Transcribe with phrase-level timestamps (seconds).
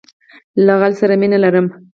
[0.65, 1.65] له غزل سره مینه لرم.